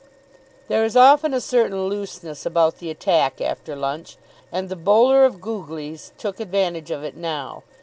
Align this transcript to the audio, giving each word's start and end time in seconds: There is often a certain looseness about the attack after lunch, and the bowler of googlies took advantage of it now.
There 0.67 0.83
is 0.83 0.97
often 0.97 1.31
a 1.31 1.39
certain 1.39 1.85
looseness 1.85 2.43
about 2.43 2.79
the 2.79 2.89
attack 2.89 3.39
after 3.39 3.75
lunch, 3.75 4.17
and 4.51 4.67
the 4.67 4.75
bowler 4.75 5.25
of 5.25 5.37
googlies 5.39 6.11
took 6.17 6.39
advantage 6.39 6.89
of 6.89 7.03
it 7.03 7.15
now. 7.15 7.61